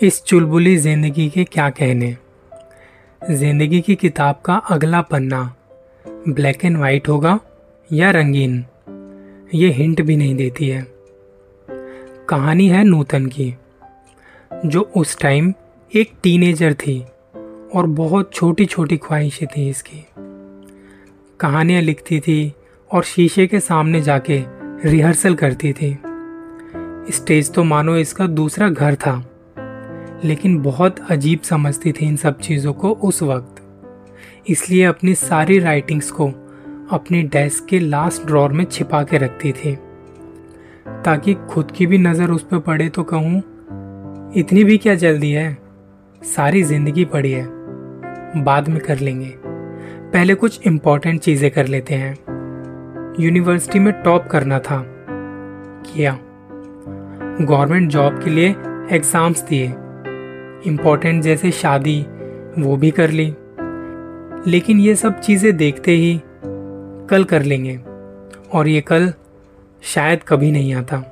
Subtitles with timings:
[0.00, 2.16] इस चुलबुली ज़िंदगी के क्या कहने?
[3.30, 5.54] ज़िंदगी की किताब का अगला पन्ना,
[6.28, 7.38] ब्लैक एंड वाइट होगा
[7.92, 8.64] या रंगीन?
[9.54, 10.86] ये हिंट भी नहीं देती है।
[12.28, 13.54] कहानी है नूतन की,
[14.66, 15.52] जो उस टाइम
[15.92, 17.00] एक टीनेजर थी
[17.74, 20.04] और बहुत छोटी छोटी ख्वाहिशें थी इसकी।
[21.40, 22.52] कहानियाँ लिखती थी
[22.90, 24.42] और शीशे के सामने जाके
[24.90, 25.98] रिहर्सल करती थी।
[27.12, 29.32] स्टेज तो मानो इसका दूसरा घर था।
[30.24, 33.62] लेकिन बहुत अजीब समझती थी इन सब चीज़ों को उस वक्त।
[34.50, 36.26] इसलिए अपनी सारी राइटिंग्स को
[36.90, 39.74] अपने डेस्क के लास्ट ड्रॉर में छिपा के रखती थी।
[41.04, 43.38] ताकि खुद की भी नज़र उस पर पड़े तो कहूँ,
[44.36, 45.56] इतनी भी क्या जल्दी है?
[46.22, 47.46] सारी ज़िंदगी पड़ी है।
[48.44, 49.32] बाद में कर लेंगे।
[50.12, 52.14] पहले कुछ इम्पोर्टेंट चीज़ें कर लेते हैं।
[53.20, 54.82] यूनिवर्सिटी में टॉप करना था।
[55.86, 56.18] किया।
[57.40, 58.48] गवर्नमेंट जॉब के लिए
[58.92, 59.68] एग्ज़ाम्स दिए।
[60.66, 62.00] इम्पोर्टेंट जैसे शादी,
[62.58, 63.26] वो भी कर ली।
[64.50, 66.20] लेकिन ये सब चीज़ें देखते ही
[67.10, 67.78] कल कर लेंगे।
[68.52, 69.12] और ये कल
[69.82, 71.02] शायद कभी नहीं आता।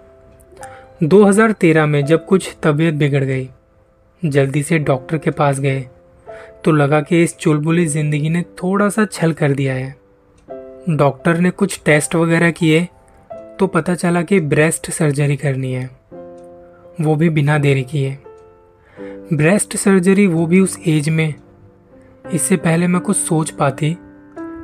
[1.03, 3.49] 2013 में जब कुछ तबीयत बिगड़ गई,
[4.23, 5.85] जल्दी से डॉक्टर के पास गए
[6.65, 9.95] तो लगा कि इस चुलबुली ज़िंदगी ने थोड़ा सा छल कर दिया है।
[10.91, 12.87] डॉक्टर ने कुछ टेस्ट वगैरह किए
[13.59, 15.91] तो पता चला कि ब्रेस्ट सर्जरी करनी है।
[17.01, 18.19] वो भी बिना देरी किए।
[18.97, 21.35] ब्रेस्ट सर्जरी वो भी उस एज में।
[22.33, 23.91] इससे पहले मैं कुछ सोच पाती।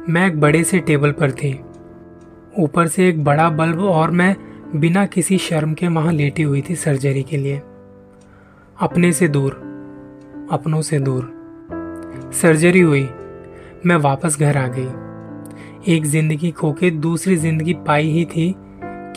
[0.08, 1.52] मैं एक बड़े से टेबल पर थी।
[2.58, 4.34] ऊपर से एक बड़ा बल्ब और मैं
[4.76, 7.56] बिना किसी शर्म के वहाँ लेटी हुई थी सर्जरी के लिए।
[8.80, 9.52] अपने से दूर,
[10.52, 11.24] अपनों से दूर।
[12.32, 13.08] सर्जरी हुई।
[13.86, 18.54] मैं वापस घर आ गई। एक ज़िंदगी खो के दूसरी ज़िंदगी पाई ही थी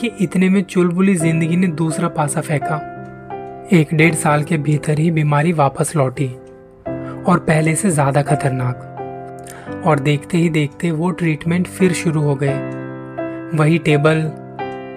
[0.00, 2.90] कि इतने में चुलबुली ज़िंदगी ने दूसरा पासा फेंका।
[3.72, 6.26] एक डेढ़ साल के भीतर ही बीमारी वापस लौटी
[7.24, 12.54] और पहले से ज़्यादा खतरनाक। और देखते ही देखते वो ट्रीटमेंट फिर शुरू हो गए।
[13.56, 14.22] वही टेबल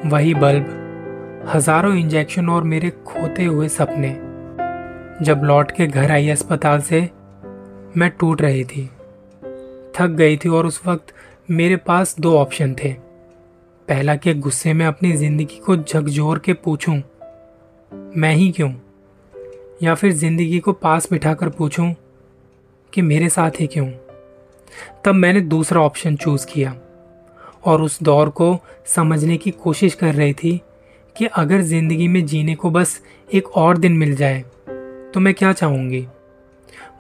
[0.05, 4.09] वही बल्ब हज़ारों इंजेक्शन और मेरे खोते हुए सपने।
[5.25, 7.01] जब लौट के घर आई अस्पताल से,
[7.97, 8.85] मैं टूट रही थी।
[9.95, 11.13] थक गई थी और उस वक्त
[11.51, 12.93] मेरे पास दो ऑप्शन थे।
[13.87, 17.01] पहला के गुस्से में अपनी ज़िंदगी को झकझोर के पूछूँ
[18.17, 18.71] मैं ही क्यों?
[19.83, 21.95] या फिर ज़िंदगी को पास बिठाकर पूछूँ
[22.93, 23.85] कि मेरे साथ ही क्यों?
[25.05, 26.73] तब मैंने दूसरा ऑप्शन चूज़ किया
[27.65, 30.61] और उस दौर को समझने की कोशिश कर रही थी
[31.15, 32.99] कि अगर ज़िंदगी में जीने को बस
[33.33, 34.39] एक और दिन मिल जाए
[35.13, 36.07] तो मैं क्या चाहूँगी?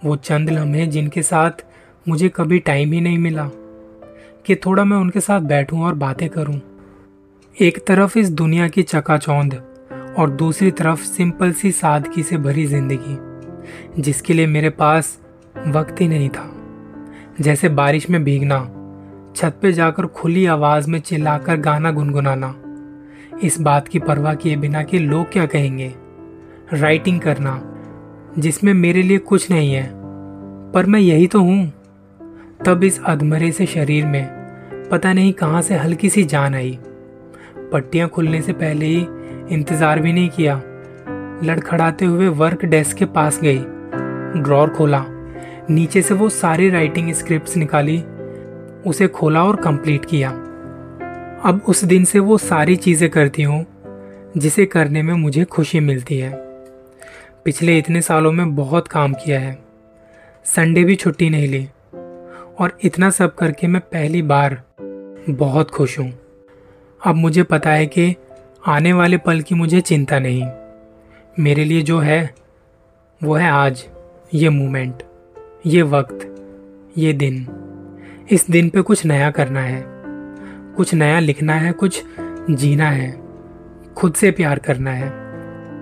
[0.05, 1.65] वो चंद लम्हे जिनके साथ
[2.07, 3.49] मुझे कभी टाइम ही नहीं मिला,
[4.45, 6.59] कि थोड़ा मैं उनके साथ बैठूं और बातें करूँ।
[7.61, 9.61] एक तरफ़ इस दुनिया की चकाचौंध
[10.17, 15.17] और दूसरी तरफ़ सिंपल सी सादगी से भरी ज़िंदगी, जिसके लिए मेरे पास
[15.67, 16.49] वक्त ही नहीं था।
[17.41, 18.59] जैसे बारिश में भीगना,
[19.35, 22.55] छत पे जाकर खुली आवाज़ में चिल्लाकर गाना गुनगुनाना,
[23.43, 25.93] इस बात की परवाह किए बिना कि लोग क्या कहेंगे?
[26.73, 27.61] राइटिंग करना,
[28.37, 29.91] जिसमें मेरे लिए कुछ नहीं है,
[30.71, 31.73] पर मैं यही तो हूँ।
[32.65, 34.25] तब इस अधमरे से शरीर में
[34.91, 36.77] पता नहीं कहाँ से हल्की सी जान आई।
[37.71, 39.07] पट्टियाँ खुलने से पहले ही
[39.51, 40.61] इंतज़ार भी नहीं किया।
[41.43, 43.59] लड़खड़ाते हुए वर्क डेस्क के पास गई।
[44.41, 45.05] ड्रॉर खोला।
[45.69, 48.03] नीचे से वो सारी राइटिंग स्क्रिप्ट्स निकाली।
[48.89, 50.29] उसे खोला और कंप्लीट किया।
[51.45, 53.65] अब उस दिन से वो सारी चीज़ें करती हूँ,
[54.37, 56.31] जिसे करने में मुझे खुशी मिलती है।
[57.45, 59.59] पिछले इतने सालों में बहुत काम किया है।
[60.45, 61.69] संडे भी छुट्टी नहीं ली।
[62.59, 64.61] और इतना सब करके मैं पहली बार
[65.29, 66.13] बहुत खुश हूँ।
[67.05, 68.15] अब मुझे पता है कि
[68.65, 70.47] आने वाले पल की मुझे चिंता नहीं।
[71.39, 72.33] मेरे लिए जो है,
[73.23, 73.85] वो है आज,
[74.33, 75.03] ये मोमेंट,
[75.65, 76.25] ये वक्त,
[76.97, 77.47] ये दिन।
[78.31, 79.83] इस दिन पे कुछ नया करना है।
[80.75, 82.03] कुछ नया लिखना है, कुछ
[82.49, 83.11] जीना है।
[83.97, 85.11] खुद से प्यार करना है।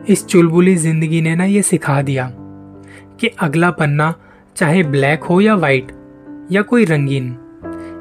[0.09, 2.31] इस चुलबुली ज़िंदगी ने ना ये सिखा दिया
[3.19, 4.13] कि अगला पन्ना
[4.55, 5.91] चाहे ब्लैक हो या वाइट
[6.51, 7.37] या कोई रंगीन,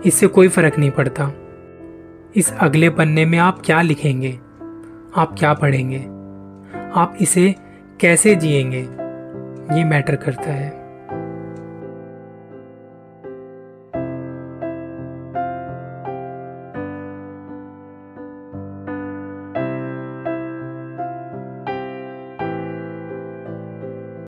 [0.06, 1.32] इससे कोई फ़र्क नहीं पड़ता।
[2.36, 4.38] इस अगले पन्ने में आप क्या लिखेंगे?
[5.16, 5.98] आप क्या पढ़ेंगे?
[7.00, 7.54] आप इसे
[8.00, 8.80] कैसे जिएँगे?
[9.78, 10.83] ये मैटर करता है।